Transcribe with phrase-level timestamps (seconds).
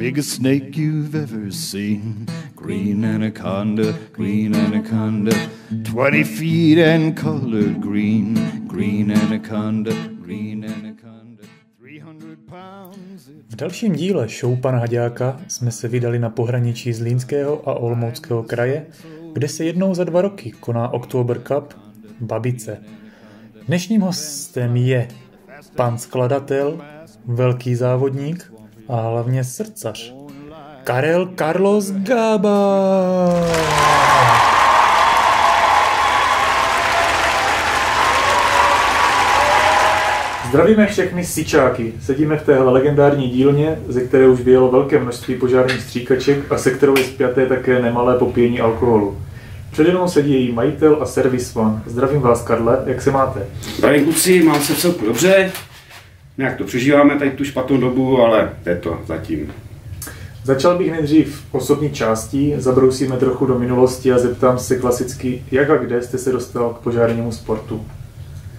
[0.00, 2.26] biggest snake you've ever seen.
[2.56, 5.36] Green anaconda, green anaconda,
[5.70, 8.34] 20 feet and colored green.
[8.66, 9.92] Green anaconda,
[10.24, 11.42] green anaconda,
[11.78, 13.30] 300 pounds.
[13.48, 18.86] V dalším díle show pana Haďáka jsme se vydali na pohraničí Zlínského a Olomouckého kraje,
[19.32, 21.74] kde se jednou za dva roky koná Oktober Cup
[22.20, 22.82] Babice.
[23.66, 25.08] Dnešním hostem je
[25.76, 26.80] pan skladatel,
[27.26, 28.52] velký závodník
[28.90, 30.14] a hlavně srdcař.
[30.84, 32.60] Karel Carlos Gaba.
[40.48, 41.92] Zdravíme všechny sičáky.
[42.02, 46.70] Sedíme v téhle legendární dílně, ze které už vyjelo velké množství požárních stříkaček a se
[46.70, 49.18] kterou je spjaté také nemalé popíjení alkoholu.
[49.72, 51.82] Přede mnou sedí její majitel a servisman.
[51.86, 53.46] Zdravím vás, Karle, jak se máte?
[53.76, 55.52] Zdravím kluci, mám se v celku dobře.
[56.40, 59.52] Nějak to přežíváme tady tu špatnou dobu, ale je to zatím.
[60.44, 65.76] Začal bych nejdřív osobní částí, zabrousíme trochu do minulosti a zeptám se klasicky, jak a
[65.76, 67.86] kde jste se dostal k požárnímu sportu?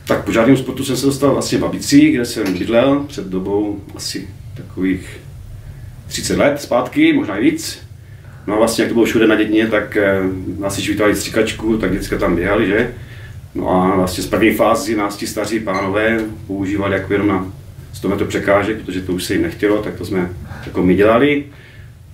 [0.07, 3.79] Tak k požárnímu sportu jsem se dostal vlastně v Babici, kde jsem bydlel před dobou
[3.95, 5.19] asi takových
[6.07, 7.79] 30 let zpátky, možná i víc.
[8.47, 10.19] No a vlastně, jak to bylo všude na dětně, tak eh,
[10.59, 12.93] nás si vítali stříkačku, tak děcka tam běhali, že?
[13.55, 17.60] No a vlastně z první fázi nás ti staří pánové používali jako jenom na
[17.93, 20.29] 100 metrů překážek, protože to už se jim nechtělo, tak to jsme
[20.65, 21.43] jako my dělali.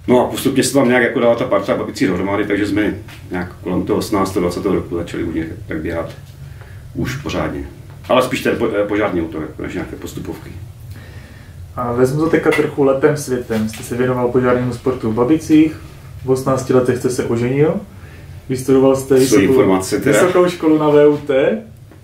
[0.08, 2.95] No a postupně se tam nějak jako dala ta parta babicí dohromady, takže jsme
[3.31, 4.38] nějak kolem toho 18.
[4.38, 4.66] 20.
[4.66, 6.11] roku začali u nich tak běhat
[6.95, 7.64] už pořádně.
[8.09, 10.52] Ale spíš ten eh, požární auto, jako než nějaké postupovky.
[11.75, 13.70] A vezmu to teďka trochu letem světem.
[13.70, 15.75] Jste se věnoval požárnímu sportu v Babicích,
[16.25, 17.75] v 18 letech jste se oženil,
[18.50, 20.11] vystudoval jste vysokou, informace teda.
[20.11, 21.30] vysokou školu na VUT,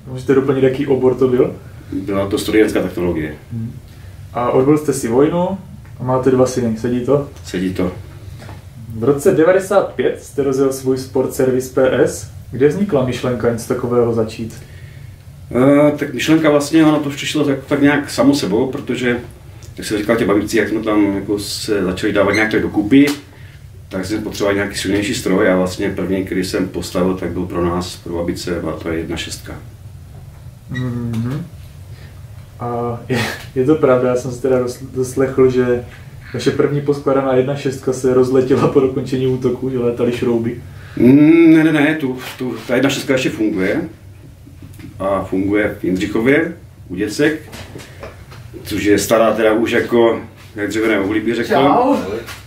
[0.07, 1.55] můžete doplnit, jaký obor to byl.
[1.91, 3.35] Byla to studentská technologie.
[4.33, 5.57] A odbyl jste si vojnu
[5.99, 7.29] a máte dva syny, sedí to?
[7.45, 7.91] Sedí to.
[8.97, 12.27] V roce 95 jste rozjel svůj sport servis PS.
[12.51, 14.53] Kde vznikla myšlenka něco takového začít?
[15.49, 19.19] Uh, tak myšlenka vlastně, ono to přišlo tak, tak nějak samo sebou, protože,
[19.77, 23.05] jak se říkal tě babicí, jak jsme tam jako se začali dávat nějak dokupy,
[23.89, 27.65] tak jsme potřebovali nějaký silnější stroj a vlastně první, který jsem postavil, tak byl pro
[27.65, 29.55] nás, pro babice, byla to jedna šestka.
[30.71, 31.41] Mm-hmm.
[32.63, 33.19] A je,
[33.55, 35.85] je to pravda, já jsem se teda dos- doslechl, že
[36.33, 40.61] vaše první poskladaná jedna šestka se rozletěla po dokončení útoku, že létaly šrouby.
[40.97, 43.81] Mm, ne, ne, ne, tu, tu, ta jedna šestka ještě funguje.
[44.99, 46.53] A funguje v Jindřichově
[46.89, 47.41] u děcek,
[48.63, 50.21] což je stará teda už jako,
[50.55, 51.49] jak dřevěné uhlí bych řekl.
[51.49, 51.95] Čau.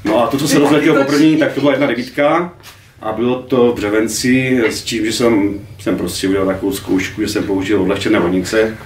[0.05, 2.55] No a to, co se rozletělo poprvé, tak to byla jedna devítka.
[3.03, 7.29] A bylo to v Břevenci s tím, že jsem, jsem prostě udělal takovou zkoušku, že
[7.29, 8.77] jsem použil odlehčené vodnice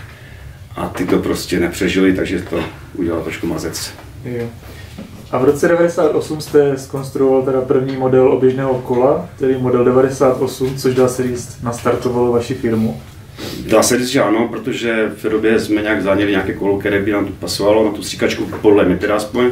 [0.76, 2.60] a ty to prostě nepřežili, takže to
[2.94, 3.92] udělal trošku mazec.
[4.24, 4.46] Jo.
[5.30, 10.94] A v roce 98 jste skonstruoval teda první model oběžného kola, tedy model 98, což
[10.94, 13.00] dá se říct, nastartovalo vaši firmu.
[13.68, 17.02] Dá se říct, že ano, protože v té době jsme nějak záněli nějaké kolo, které
[17.02, 19.50] by nám tu pasovalo na tu stříkačku, podle mě teda aspoň.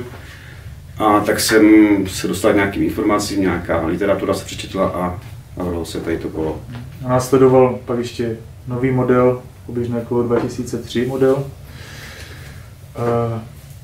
[0.99, 1.65] A tak jsem
[2.07, 5.21] se dostal k nějakým informacím, nějaká literatura se přečetla a
[5.57, 6.61] navrhlo se tady to kolo.
[7.05, 8.37] A následoval pak ještě
[8.69, 11.45] nový model, oběžné kolo 2003 model.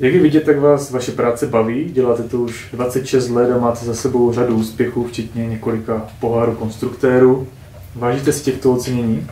[0.01, 3.87] Jak je vidět, tak vás vaše práce baví, děláte to už 26 let a máte
[3.87, 7.49] za sebou řadu úspěchů, včetně několika pohárů konstruktérů.
[7.95, 9.27] Vážíte si těchto ocenění?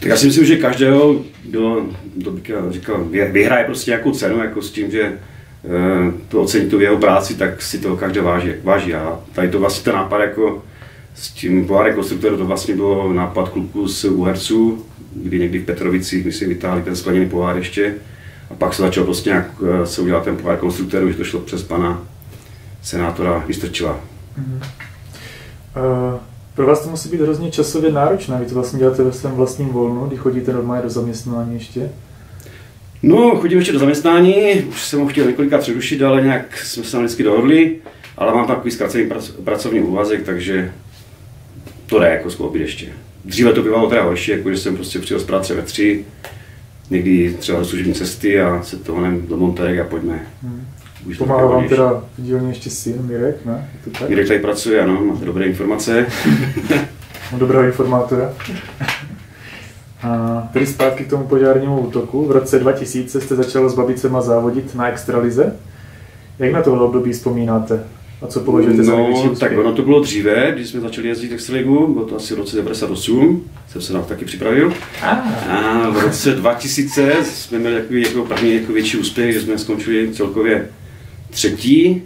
[0.00, 4.38] Tak já si myslím, že každého, kdo, kdo bych říkal, vy- vyhraje prostě nějakou cenu,
[4.38, 8.52] jako s tím, že eh, to ocení tu jeho práci, tak si to každý váží.
[8.64, 8.94] váží.
[8.94, 10.62] A tady to vlastně ten nápad jako
[11.14, 14.84] s tím pohárem konstruktoru, to vlastně bylo nápad kluků z Uherců,
[15.14, 17.94] kdy někdy v Petrovicích, my si vytáhli ten skleněný pohár ještě.
[18.50, 19.50] A pak se začal prostě nějak
[19.82, 22.02] eh, se udělat ten pohár konstruktoru, že to šlo přes pana
[22.82, 24.00] senátora Vystrčila.
[25.76, 26.18] Uh,
[26.54, 29.68] pro vás to musí být hrozně časově náročné, vy to vlastně děláte ve svém vlastním
[29.68, 31.90] volnu, kdy chodíte normálně do zaměstnání ještě.
[33.02, 36.92] No, chodím ještě do zaměstnání, už jsem ho chtěl několikrát přerušit, ale nějak jsme se
[36.92, 37.76] tam vždycky dohodli,
[38.16, 40.72] ale mám takový zkrácený prac, pracovní úvazek, takže
[41.86, 42.92] to jde jako skloubit ještě.
[43.24, 46.04] Dříve to bývalo teda horší, jako že jsem prostě přijel z práce ve tři,
[46.90, 50.26] někdy třeba do služební cesty a se to honem do Monterek a pojďme.
[50.42, 50.66] Hmm.
[51.06, 53.70] Už to Pomáhá vám teda v dílně ještě syn Mirek, ne?
[53.74, 54.08] Je to tak?
[54.08, 56.06] Mirek tady pracuje, ano, máte dobré informace.
[57.30, 58.32] Mám dobrého informátora.
[60.02, 62.28] A tedy zpátky k tomu požárnímu útoku.
[62.28, 65.56] V roce 2000 jste začal s babicema závodit na extralize.
[66.38, 67.84] Jak na tohle období vzpomínáte?
[68.22, 69.50] A co považujete za největší No, úspěch?
[69.50, 72.56] tak ono to bylo dříve, když jsme začali jezdit Extraligu, bylo to asi v roce
[72.56, 74.72] 98, jsem se na to taky připravil.
[75.48, 80.08] A v roce 2000 jsme měli takový jako první jako větší úspěch, že jsme skončili
[80.12, 80.66] celkově
[81.30, 82.02] třetí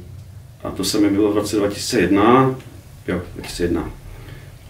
[0.64, 2.54] a to se mi bylo v roce 2001.
[3.08, 3.90] Jo, 2001.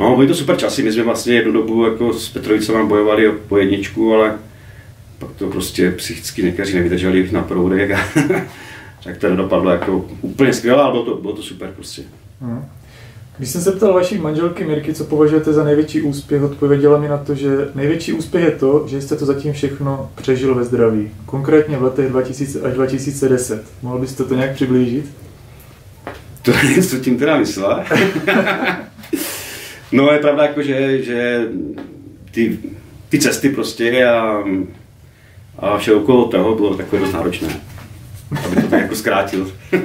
[0.00, 3.33] No, byly to super časy, my jsme vlastně jednu dobu jako s Petrovicem bojovali o
[3.49, 4.35] po jedničku, ale
[5.19, 7.91] pak to prostě psychicky někteří nevydrželi na proudek
[9.04, 12.02] tak to nedopadlo jako úplně skvěle, ale bylo to, bylo to super prostě.
[12.40, 12.64] Hmm.
[13.38, 17.19] Když jsem se ptal vaší manželky Mirky, co považujete za největší úspěch, odpověděla mi na
[17.19, 21.10] to, že největší úspěch je to, že jste to zatím všechno přežil ve zdraví.
[21.26, 23.64] Konkrétně v letech 2000 až 2010.
[23.82, 25.10] Mohl byste to nějak přiblížit?
[26.43, 27.84] To je, co tím teda myslela.
[29.93, 31.48] no je pravda, jako, že, že
[32.31, 32.58] ty,
[33.08, 34.44] ty cesty prostě a,
[35.58, 37.71] a vše okolo toho bylo takové dost náročné.
[38.44, 39.46] Aby to tak jako zkrátil.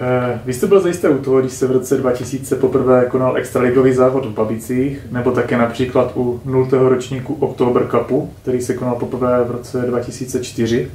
[0.00, 3.92] Eh, vy jste byl zajisté u toho, když se v roce 2000 poprvé konal extraligový
[3.92, 6.68] závod v Babicích, nebo také například u 0.
[6.88, 10.90] ročníku Oktober Cupu, který se konal poprvé v roce 2004.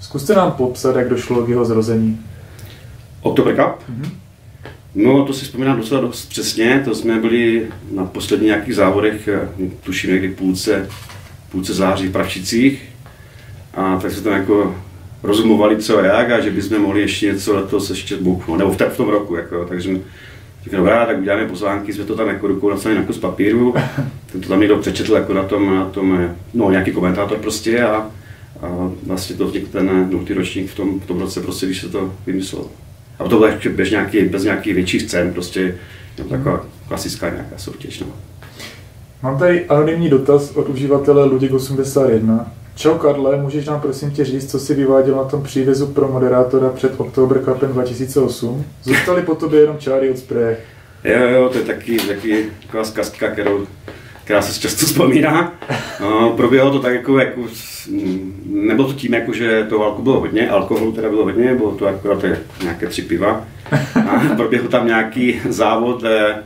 [0.00, 2.20] Zkuste nám popsat, jak došlo k jeho zrození.
[3.22, 3.90] Oktober Cup?
[3.90, 4.10] Mm-hmm.
[4.94, 6.82] No, to si vzpomínám docela dost přesně.
[6.84, 9.48] To jsme byli na posledních nějakých závodech, eh,
[9.82, 10.88] tuším někdy půlce,
[11.50, 12.82] půlce září v Pravčicích.
[13.74, 14.74] A tak se tam jako
[15.26, 18.80] rozumovali co a jak a že bychom mohli ještě něco letos ještě bouchnout, nebo v,
[18.80, 19.36] v tom roku.
[19.36, 19.90] Jako, takže
[20.64, 23.74] říkám, dobrá, tak uděláme pozvánky, jsme to tam jako rukou napsali na kus papíru,
[24.32, 28.10] ten to tam někdo přečetl jako na tom, na tom no nějaký komentátor prostě a,
[28.62, 32.12] a vlastně to ten nultý ročník v tom, v tom roce prostě, když se to
[32.26, 32.70] vymyslelo.
[33.18, 35.78] A to bylo bez nějaký, bez nějakých větších cen, prostě
[36.18, 38.00] no, taková klasická nějaká soutěž.
[38.00, 38.06] No.
[39.22, 42.46] Mám tady anonymní dotaz od uživatele Luděk81.
[42.76, 46.68] Čau Karle, můžeš nám prosím tě říct, co si vyváděl na tom přívězu pro moderátora
[46.68, 48.64] před Oktober Cupem 2008?
[48.82, 50.56] Zůstaly po tobě jenom čáry od spreje.
[51.04, 53.66] Jo, jo, to je taky, taky taková zkazka, kterou,
[54.24, 55.54] která se často vzpomíná.
[56.00, 57.40] No, proběhlo to tak jako, jako,
[58.46, 61.86] nebylo to tím, jako, že toho alkoholu bylo hodně, alkoholu teda bylo hodně, bylo to
[61.86, 62.24] akorát
[62.62, 63.44] nějaké tři piva.
[64.08, 66.42] A proběhl tam nějaký závod, eh,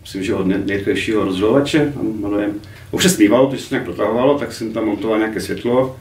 [0.00, 2.54] myslím, že od nejrychlejšího rozdělovače, jmenujeme
[2.90, 5.96] už se zpívalo, to se nějak protahovalo, tak jsem tam montoval nějaké světlo,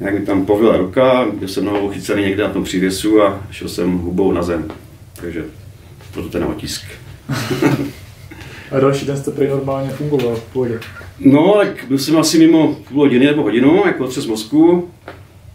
[0.00, 3.68] nějak mi tam povila ruka, byl jsem nohou chycený někde na tom přívěsu a šel
[3.68, 4.68] jsem hubou na zem.
[5.20, 5.44] Takže
[6.12, 6.84] proto ten otisk.
[8.70, 10.80] a další den jste prý normálně fungoval v pohodě?
[11.18, 14.90] No, tak byl jsem asi mimo půl hodiny nebo hodinu, jako přes mozku.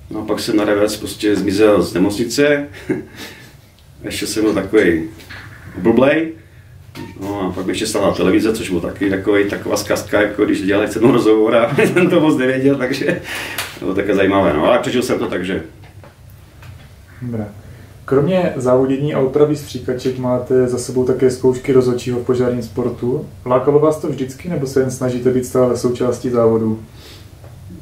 [0.10, 2.68] No a pak jsem na revec prostě zmizel z nemocnice.
[4.04, 5.10] Ještě jsem byl takový
[5.78, 6.32] blblej.
[7.22, 10.88] No a pak ještě stala televize, což byl taky takový, taková zkazka, jako když dělali
[10.88, 13.22] cenou rozhovor a jsem to moc nevěděl, takže
[13.80, 14.54] to bylo také zajímavé.
[14.54, 15.64] No ale přežil jsem to, takže...
[17.22, 17.48] Dobré.
[18.06, 23.26] Kromě závodění a opravy stříkaček máte za sebou také zkoušky rozhodčího v požárním sportu.
[23.46, 26.84] Lákalo vás to vždycky, nebo se jen snažíte být stále součástí závodu?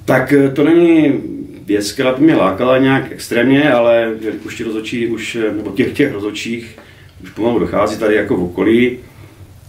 [0.05, 1.21] Tak eh, to není
[1.65, 4.13] věc, která by mě lákala nějak extrémně, ale
[4.45, 6.77] už ti rozhodčí, už, eh, nebo těch těch rozhodčích
[7.23, 8.97] už pomalu dochází tady jako v okolí.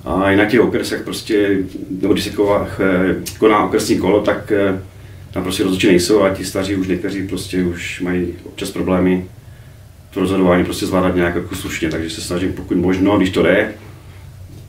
[0.04, 1.58] A i na těch okresech prostě,
[2.00, 2.32] nebo když se
[3.38, 4.82] koná okresní kolo, tak eh,
[5.32, 9.24] tam prostě rozhodčí nejsou a ti staří už někteří prostě už mají občas problémy
[10.14, 13.72] to rozhodování prostě zvládat nějak jako slušně, takže se snažím pokud možno, když to jde,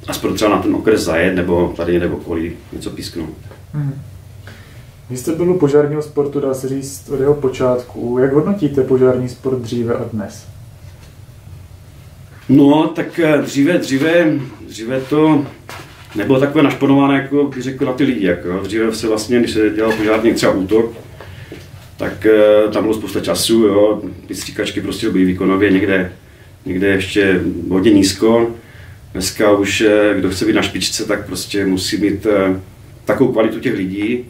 [0.08, 3.38] aspoň třeba na ten okres zajet nebo tady v okolí něco písknout.
[3.74, 4.02] Hmm.
[5.10, 8.18] Vy jste byl u požárního sportu, dá se říct, od jeho počátku.
[8.20, 10.48] Jak hodnotíte požární sport dříve a dnes?
[12.50, 14.32] No, tak eh, dříve, dříve,
[14.68, 15.46] dříve to
[16.16, 18.26] nebylo takové našponované, jako bych řekl, na ty lidi.
[18.26, 18.60] Jako.
[18.64, 20.92] Dříve se vlastně, když se dělal požární třeba útok,
[21.98, 22.28] tak
[22.66, 24.02] uh, tam bylo spousta času, jo.
[24.28, 26.14] ty stříkačky prostě byly výkonově někde,
[26.66, 28.52] někde ještě hodně nízko.
[29.14, 32.28] Dneska už, uh, kdo chce být na špičce, tak prostě musí mít
[33.06, 34.26] takovou kvalitu těch lidí.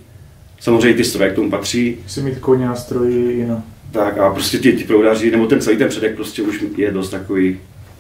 [0.60, 1.98] Samozřejmě ty stroje k tomu patří.
[2.03, 3.60] Musí mít koně a stroji jinak.
[3.91, 7.10] Tak a prostě ty, ty proudaři, nebo ten celý ten předek prostě už je dost
[7.10, 7.60] takový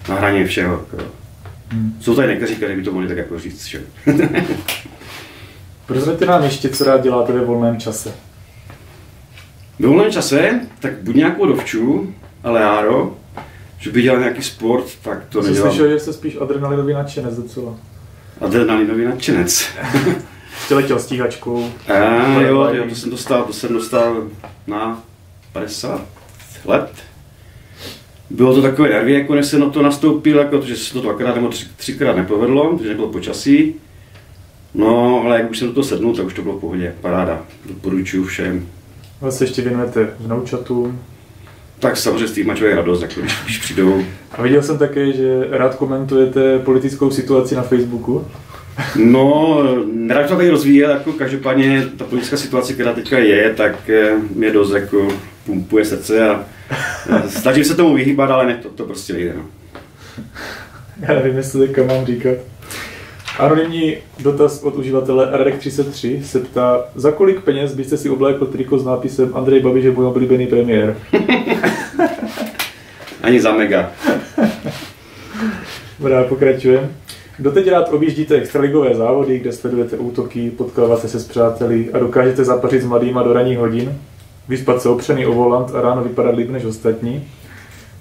[0.09, 0.73] na hraně všeho.
[0.73, 1.03] Jako.
[1.69, 1.97] Hmm.
[2.01, 3.65] Jsou tady někteří, kteří by to mohli tak jako říct.
[3.65, 3.81] Že?
[5.85, 8.11] Prozraďte nám ještě, co rád děláte ve volném čase.
[9.79, 13.17] Ve volném čase, tak buď nějakou dovču, ale járo,
[13.77, 15.69] že by dělal nějaký sport, tak to nedělám.
[15.71, 17.73] slyšel, že jste spíš adrenalinový nadšenec docela.
[18.41, 19.65] Adrenalinový nadšenec.
[20.65, 21.71] Jste letěl stíhačkou.
[21.87, 24.23] A, jo, jo, to jsem dostal, to jsem dostal
[24.67, 25.03] na
[25.53, 26.01] 50
[26.65, 26.91] let
[28.33, 31.35] bylo to takové nervy, jako než se na to nastoupil, jako, že se to dvakrát
[31.35, 33.75] nebo tři, třikrát nepovedlo, protože nebylo počasí.
[34.73, 37.41] No, ale jak už jsem do toho sednul, tak už to bylo v pohodě, paráda.
[37.65, 38.67] Doporučuju všem.
[39.25, 40.99] Vy se ještě věnujete vnoučatům?
[41.79, 44.03] Tak samozřejmě z těch má člověk radost, jako když, když přijdou.
[44.31, 48.25] A viděl jsem také, že rád komentujete politickou situaci na Facebooku.
[48.95, 49.57] No,
[49.93, 54.51] nerad to tady rozvíjet, jako každopádně ta politická situace, která teďka je, tak eh, mě
[54.51, 55.07] dost jako
[55.45, 56.45] pumpuje srdce a
[57.27, 59.33] Snažím se tomu vyhýbat, ale ne, to, to prostě nejde.
[59.35, 59.43] No.
[60.99, 62.37] Já nevím, jestli teďka mám říkat.
[63.39, 68.85] Anonymní dotaz od uživatele Radek33 se ptá, za kolik peněz byste si oblékl triko s
[68.85, 70.97] nápisem Andrej Babiš je můj oblíbený premiér?
[73.23, 73.91] Ani za mega.
[75.99, 76.89] Dobrá, pokračujeme.
[77.39, 82.81] Doteď rád objíždíte extraligové závody, kde sledujete útoky, potkáváte se s přáteli a dokážete zapařit
[82.81, 83.99] s mladýma do ranních hodin,
[84.47, 87.27] vyspat se opřený o volant a ráno vypadat líp než ostatní.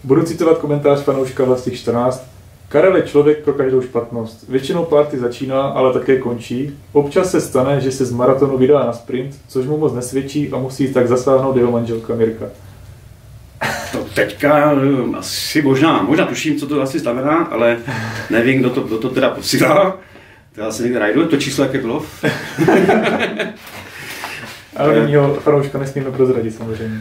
[0.04, 2.32] Budu citovat komentář fanouška Vlastích 14.
[2.68, 4.48] Karel je člověk pro každou špatnost.
[4.48, 6.78] Většinou party začíná, ale také končí.
[6.92, 10.58] Občas se stane, že se z maratonu vydá na sprint, což mu moc nesvědčí a
[10.58, 12.44] musí tak zasáhnout jeho manželka Mirka.
[13.92, 17.78] To teďka eh, asi možná, možná tuším, co to asi znamená, ale
[18.30, 19.98] nevím, kdo to, kdo to teda posílá.
[20.54, 22.04] To já se někde najdu, to číslo jaké bylo.
[24.76, 27.00] Anonymního fanouška nesmíme prozradit samozřejmě.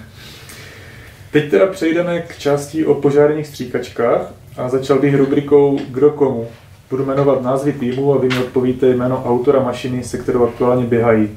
[1.32, 6.48] Teď teda přejdeme k části o požárních stříkačkách a začal bych rubrikou Kdo komu.
[6.90, 11.30] Budu jmenovat názvy týmu a vy mi odpovíte jméno autora mašiny, se kterou aktuálně běhají.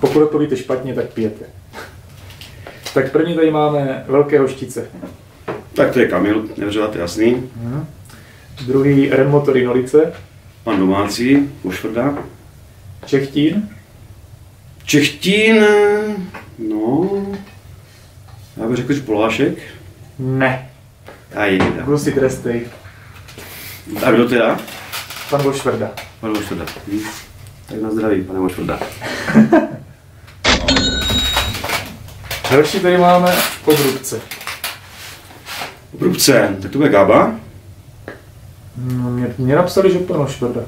[0.00, 1.44] Pokud odpovíte špatně, tak pijete.
[2.94, 4.86] Tak první tady máme velké hoštice.
[5.74, 7.50] Tak to je Kamil, nevřelat, jasný.
[7.56, 7.86] Mhm.
[8.66, 10.12] Druhý Renmotory Nolice,
[10.64, 12.18] Pan domácí, Pošvrda.
[13.06, 13.68] Čechtín,
[14.84, 15.64] Čechtín,
[16.58, 17.10] no,
[18.56, 19.58] já bych řekl, že Polášek.
[20.18, 20.70] ne.
[21.36, 21.82] A je teda.
[21.84, 22.66] Gusy trestej,
[24.06, 24.58] A kdo teda?
[25.30, 25.90] pan Vošvrda.
[26.20, 26.64] Pan Pošvrda.
[26.92, 26.98] Hm.
[27.66, 28.78] Tak na zdraví, pane Pošvrda.
[32.50, 33.34] Další tady máme
[33.64, 34.20] obrubce.
[35.98, 37.34] Brubce, tak to bude Gába.
[38.76, 40.60] No, Mě, mě napsali, že pan Vošvrda.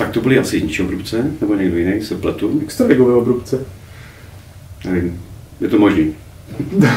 [0.00, 2.60] Tak to byly asi jiní obrubce, nebo někdo jiný, se pletu.
[2.64, 3.64] Extraligové obrubce.
[4.84, 5.22] Nevím,
[5.60, 6.14] je to možný.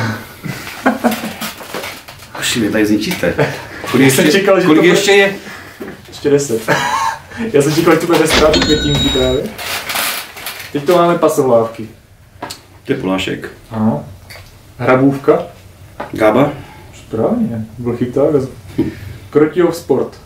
[2.39, 3.33] Už mě tady zničíte.
[3.91, 5.35] Kolik jsem ještě, čekal, že kolik to bude- ještě je?
[6.07, 6.61] Ještě deset.
[7.53, 9.43] Já jsem čekal, že to bude bez ztráty květínky právě.
[10.71, 11.89] Teď to máme pasohlávky.
[12.85, 13.51] To je Polášek.
[13.71, 14.05] Ano.
[14.77, 15.43] Hrabůvka.
[16.11, 16.53] Gába.
[16.95, 17.65] Správně.
[17.77, 18.29] Byl chyták.
[19.29, 20.23] Krotějov sport.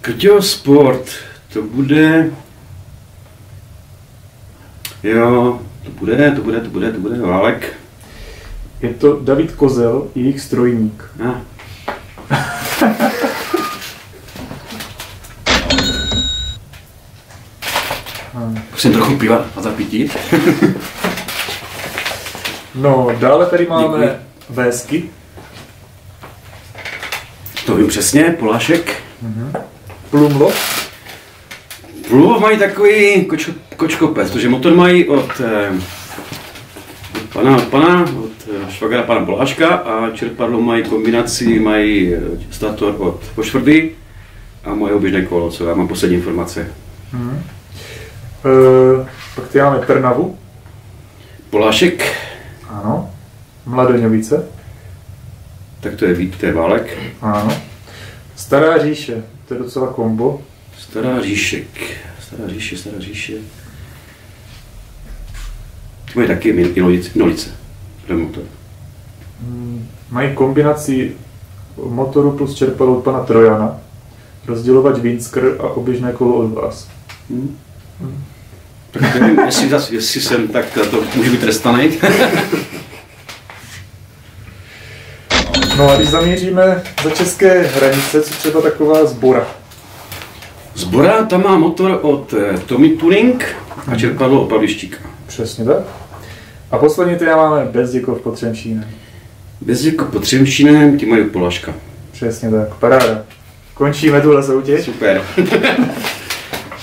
[0.00, 1.10] Krťo Sport.
[1.52, 2.30] To bude...
[5.02, 7.72] Jo, to bude, to bude, to bude, to bude Válek.
[8.80, 11.04] Je to David Kozel, jejich strojník.
[11.28, 11.40] A.
[18.72, 20.16] Musím trochu piva a zapítit.
[22.74, 24.16] No, dále tady máme Děkuji.
[24.50, 25.04] vésky.
[27.66, 29.02] To vím přesně, Polášek.
[30.10, 30.52] Plumlo.
[32.08, 35.70] Průlov mají takový koč, kočkopec, protože motor mají od, eh,
[37.16, 42.20] od pana, od pana, od eh, švagra pana Poláška a čerpadlo mají kombinaci, mají eh,
[42.50, 43.90] stator od Pošvrdy
[44.64, 46.60] a moje oběžné kolo, co já mám poslední informace.
[48.44, 50.38] E, pak tady máme Trnavu.
[51.50, 52.04] Polášek,
[52.68, 53.10] Ano.
[53.66, 54.46] Mladoňovice.
[55.80, 56.98] tak to je Vít, to je Válek.
[57.22, 57.52] Ano.
[58.36, 59.22] Stará říše.
[59.48, 60.42] To je docela kombo.
[60.90, 61.66] Stará říšek,
[62.26, 63.32] stará říše, stará říše.
[66.04, 66.72] Ty mají taky min-
[67.14, 67.50] minolice,
[68.14, 68.42] motor.
[69.40, 71.12] Mm, Mají kombinaci
[71.84, 73.80] motoru plus čerpadlo od pana Trojana.
[74.46, 76.88] Rozdělovač Winskr a oběžné kolo od vás.
[77.30, 77.56] Hm.
[78.90, 81.90] Tak nevím, jestli, zas, jestli jsem, tak to může být trestaný.
[85.78, 89.46] No a když zamíříme za české hranice, co třeba taková zbora.
[90.76, 93.44] Zbora tam má motor od eh, Tommy Tuning
[93.86, 94.98] a čerpadlo od Pavlištíka.
[95.26, 95.82] Přesně tak.
[96.70, 98.84] A poslední teda máme Bezděkov pod Třemšínem.
[99.60, 101.74] Bez jako pod Třemšínem, ti mají Polaška.
[102.12, 103.22] Přesně tak, paráda.
[103.74, 104.84] Končíme tuhle soutěž.
[104.84, 105.22] Super.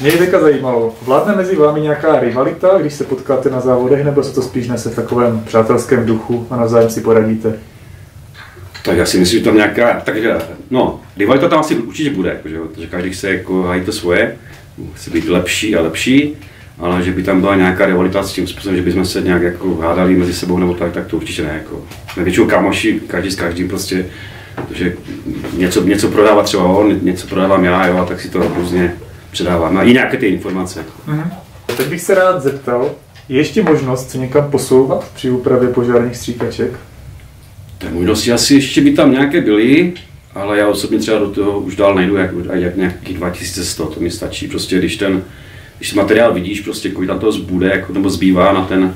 [0.02, 4.24] Mě by teďka zajímalo, vládne mezi vámi nějaká rivalita, když se potkáte na závodech, nebo
[4.24, 7.60] se to spíš nese v takovém přátelském duchu a navzájem si poradíte?
[8.84, 10.36] Tak já si myslím, že tam nějaká, takže,
[10.70, 14.36] no, rivalita tam asi určitě bude, jako, že, protože každý chce jako hájit to svoje,
[14.94, 16.36] chce být lepší a lepší,
[16.80, 19.76] ale že by tam byla nějaká rivalita s tím způsobem, že bychom se nějak jako
[19.76, 21.54] hádali mezi sebou nebo tak, tak to určitě ne.
[21.54, 21.86] Jako.
[22.14, 24.06] Jsme většinou kámoši, každý s každým prostě,
[24.68, 24.94] protože
[25.58, 28.94] něco, něco prodává třeba on, něco prodávám já, jo, a tak si to různě
[29.32, 29.80] předáváme.
[29.80, 30.86] A i nějaké ty informace.
[31.78, 32.92] Teď bych se rád zeptal,
[33.30, 36.72] je ještě možnost se někam posouvat při úpravě požárních stříkaček?
[37.84, 39.94] Tak možnosti asi ještě by tam nějaké byly,
[40.36, 44.12] ale já osobně třeba do toho už dál najdu jak, jak nějakých 2100, to mi
[44.12, 44.48] stačí.
[44.48, 45.24] Prostě když ten,
[45.78, 48.96] když ten materiál vidíš, prostě kolik tam toho zbude, jako, nebo zbývá na ten,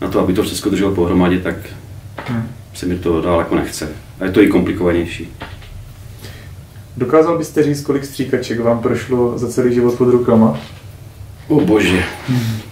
[0.00, 1.56] na to, aby to všechno drželo pohromadě, tak
[2.26, 2.48] Hmm.
[2.74, 3.88] se mi to daleko nechce.
[4.20, 5.28] A je to i komplikovanější.
[6.96, 10.60] Dokázal byste říct, kolik stříkaček vám prošlo za celý život pod rukama?
[11.48, 12.04] O bože,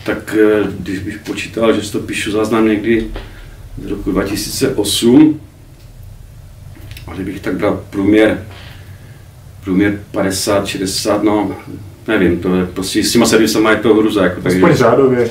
[0.05, 3.07] tak eh, když bych počítal, že si to píšu záznam někdy
[3.83, 5.41] z roku 2008,
[7.07, 8.45] a kdybych tak bral průměr,
[9.65, 11.57] průměr 50, 60, no
[12.09, 14.25] nevím, to je prostě s těma servisama je to hruza.
[14.25, 15.31] Jako, takže, Aspoň řádově.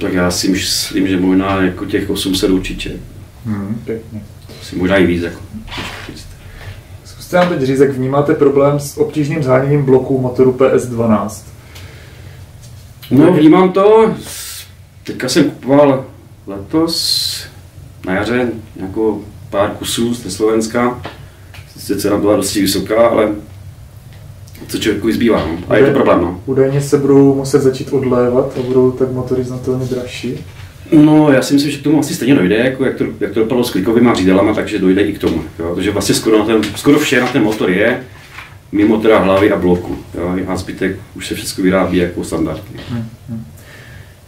[0.00, 2.92] tak já si myslím, že možná jako těch 800 určitě.
[3.46, 4.22] Hmm, pěkně.
[4.62, 5.22] Si možná i víc.
[5.22, 5.40] Jako.
[7.04, 11.42] Zkuste nám teď říct, jak vnímáte problém s obtížným zháněním bloků motoru PS12.
[13.10, 14.14] No, vnímám to.
[15.04, 16.04] Teďka jsem kupoval
[16.46, 17.46] letos
[18.06, 21.02] na jaře nějakou pár kusů z Slovenska.
[21.72, 23.28] Sice cena byla dosti vysoká, ale
[24.68, 25.46] co člověku zbývá.
[25.46, 25.58] No.
[25.68, 26.20] A je to problém.
[26.20, 26.40] No.
[26.46, 30.44] Údajně se budou muset začít odlévat a budou tak motory znatelně dražší.
[30.92, 33.40] no, já si myslím, že k tomu asi stejně dojde, jako jak to, jak to
[33.40, 35.42] dopadlo s klikovými řídelama, takže dojde i k tomu.
[35.58, 35.72] Jo.
[35.74, 38.00] Takže vlastně skoro, na ten, skoro vše na ten motor je,
[38.72, 39.96] mimo teda hlavy a bloku.
[40.14, 40.36] Jo.
[40.48, 42.80] A zbytek už se všechno vyrábí jako standardně.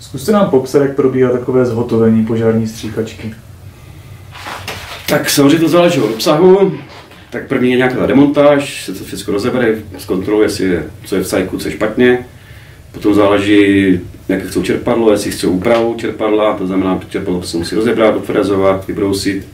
[0.01, 3.35] Zkuste nám popsat, jak probíhá takové zhotovení požární stříkačky.
[5.09, 6.73] Tak samozřejmě to záleží od obsahu.
[7.31, 11.59] Tak první je nějaká demontáž, se to všechno rozebere, zkontroluje si, co je v cajku,
[11.59, 12.19] co je špatně.
[12.93, 18.17] Potom záleží, jaké chcou čerpadlo, jestli chcou úpravu čerpadla, to znamená, čerpadlo se musí rozebrat,
[18.17, 19.49] odfrezovat, vybrousit,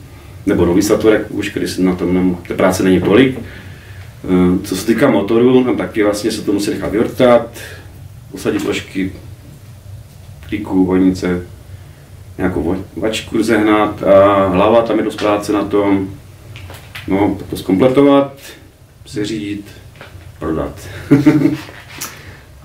[0.45, 3.39] nebo nový satvorek, už když na tom nem- té práce není tolik.
[3.39, 7.57] Eh, Co se týká motoru, tam taky vlastně se to musí nechat vyvrtat,
[8.31, 9.11] usadit složky,
[10.49, 11.41] klíku, vojnice,
[12.39, 16.09] nějakou vačku rozehnat a hlava, tam je dost práce na tom.
[17.07, 18.33] No, to zkompletovat,
[19.05, 19.65] seřídit,
[20.39, 20.73] prodat.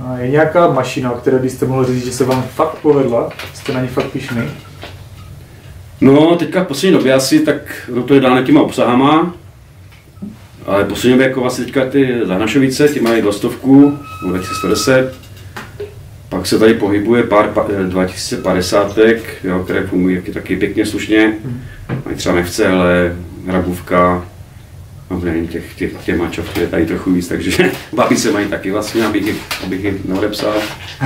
[0.04, 3.30] A je nějaká mašina, o které byste mohli říct, že se vám fakt povedla?
[3.54, 4.42] Jste na ní fakt pišný?
[6.00, 9.34] No, teďka v poslední době asi, tak no to je dáno těma obsahama,
[10.66, 15.14] ale v poslední době jako vlastně teďka ty zahnašovice, ty mají dostovku, 2110,
[16.34, 18.98] pak se tady pohybuje pár pa, eh, 2050,
[19.44, 21.32] jo, které fungují taky, taky pěkně slušně,
[22.04, 23.16] mají třeba nechce, ale
[23.46, 24.24] hrabůvka,
[25.10, 29.04] no nevím, těch, těch, těch mačov je tady trochu víc, takže babice mají taky vlastně,
[29.04, 30.54] abych je, abych je neodepsal,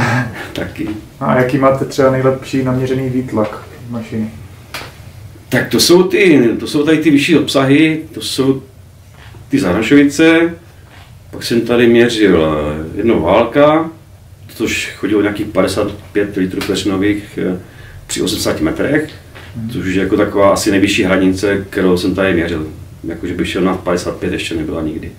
[0.52, 0.88] taky.
[1.20, 4.30] A jaký máte třeba nejlepší naměřený výtlak mašiny?
[5.48, 8.62] Tak to jsou, ty, to jsou tady ty vyšší obsahy, to jsou
[9.48, 10.54] ty zahrašovice,
[11.30, 13.90] pak jsem tady měřil eh, jednou válka,
[14.48, 17.58] což chodilo nějakých 55 litrů vteřinových eh,
[18.06, 19.10] při 80 metrech,
[19.72, 22.66] což už je jako taková asi nejvyšší hranice, kterou jsem tady měřil.
[23.04, 25.12] Jakože bych šel na 55, ještě nebyla nikdy.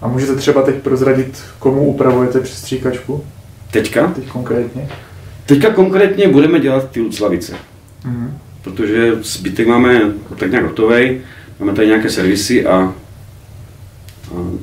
[0.00, 3.24] A můžete třeba teď prozradit, komu upravujete přestříkačku?
[3.70, 4.06] Teďka?
[4.06, 4.88] Teď konkrétně?
[5.46, 7.54] Teďka konkrétně budeme dělat ty Luclavice.
[8.04, 8.38] Mhm.
[8.62, 10.00] protože zbytek máme
[10.36, 11.20] tak nějak hotový,
[11.60, 12.94] máme tady nějaké servisy a, a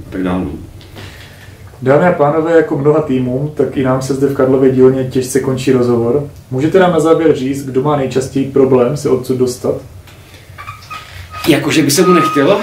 [0.09, 0.45] tak dále.
[1.81, 5.39] Dámy a pánové, jako mnoha týmům, tak i nám se zde v Karlově dílně těžce
[5.39, 6.29] končí rozhovor.
[6.51, 9.75] Můžete nám na závěr říct, kdo má nejčastěji problém se odsud dostat?
[11.47, 12.61] Jakože by se mu nechtělo?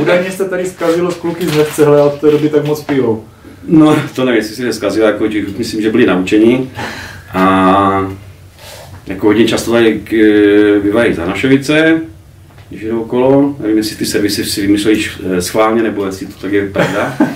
[0.00, 3.24] Údajně jste tady zkazilo z kluky z Nevcehle a od té doby tak moc pijou.
[3.68, 5.24] No, to nevím, jestli si neskazil, jako
[5.58, 6.70] myslím, že byli naučení.
[7.32, 8.10] A
[9.06, 10.12] jako hodně často tady k,
[10.82, 12.00] bývají Zanašovice,
[12.68, 13.56] když jdou okolo.
[13.60, 15.04] Nevím, jestli ty servisy si vymysleli
[15.36, 17.16] eh, schválně, nebo jestli to tak je pravda.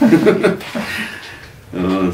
[1.75, 2.13] Eh,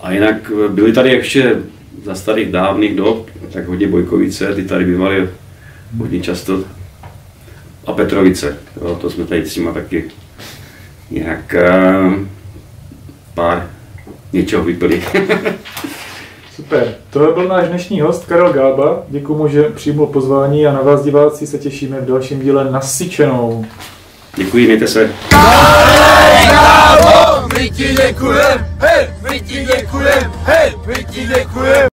[0.00, 1.56] A jinak eh, byly tady ještě
[2.04, 5.28] za starých dávných dob, tak hodně Bojkovice, ty tady bývaly
[5.98, 6.64] hodně často.
[7.86, 10.04] A Petrovice, jo, to jsme tady s nima taky
[11.10, 11.54] nějak
[13.34, 13.70] pár
[14.32, 15.02] něčeho vypili.
[16.60, 16.94] Super.
[17.10, 19.02] To byl náš dnešní host Karel Gába.
[19.08, 23.64] Děkuji mu, že přijmul pozvání a na vás diváci se těšíme v dalším díle nasyčenou.
[24.36, 25.10] Děkuji, mějte se.
[27.58, 31.88] My ti děkujem, hej, my ti děkujem, hej, my ti děkujem.